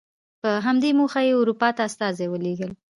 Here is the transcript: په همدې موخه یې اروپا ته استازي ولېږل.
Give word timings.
په 0.41 0.49
همدې 0.65 0.89
موخه 0.99 1.21
یې 1.27 1.33
اروپا 1.41 1.69
ته 1.77 1.81
استازي 1.89 2.25
ولېږل. 2.29 2.71